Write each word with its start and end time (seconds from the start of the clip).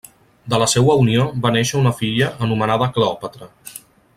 De 0.53 0.59
la 0.61 0.67
seua 0.71 0.95
unió 1.01 1.25
va 1.43 1.51
néixer 1.57 1.77
una 1.81 1.93
filla 1.99 2.31
anomenada 2.47 2.89
Cleòpatra. 2.97 3.51